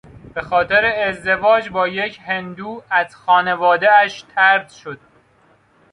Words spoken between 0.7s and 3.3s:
ازدواج با یک هندو از